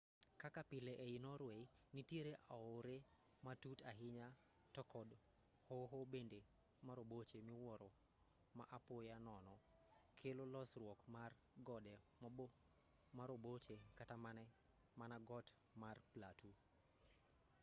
kaka 0.43 0.61
pile 0.69 0.91
ei 1.05 1.15
norway 1.27 1.61
nitiere 1.95 2.33
aore 2.55 2.95
matut 3.45 3.79
ahinya 3.91 4.27
to 4.73 4.81
kod 4.93 5.09
hoho 5.67 5.99
bende 6.13 6.39
maroboche 6.87 7.37
miwuoro 7.47 7.89
ma 8.57 8.63
apoya 8.77 9.15
nono 9.27 9.55
kelo 10.19 10.43
losruok 10.53 10.99
mar 11.15 11.31
gode 11.67 11.95
maroboche 13.17 13.75
kata 13.97 14.15
mana 15.03 15.17
got 15.29 15.47
mar 15.81 15.97
platu 16.11 16.49